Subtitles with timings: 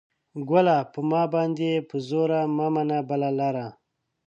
[0.49, 0.77] ګله!
[0.93, 3.67] په ما باندې په زور مه منه بله لاره